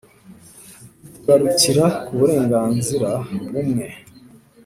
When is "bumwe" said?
3.51-3.85